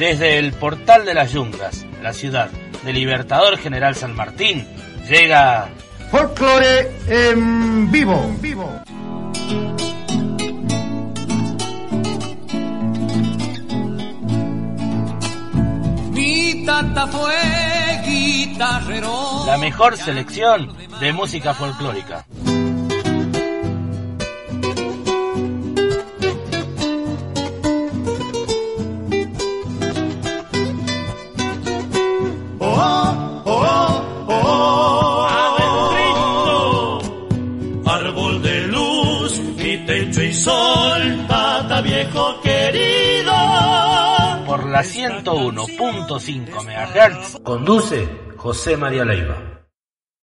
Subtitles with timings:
[0.00, 2.48] Desde el portal de las yungas, la ciudad
[2.86, 4.66] de Libertador General San Martín,
[5.06, 5.68] llega
[6.10, 8.34] Folklore en vivo.
[8.40, 8.80] vivo.
[16.12, 19.44] Mi tata fue guitarrero.
[19.44, 22.24] La mejor selección de música folclórica.
[41.82, 43.32] Viejo querido.
[44.46, 49.49] Por la 101.5 MHz conduce José María Leiva.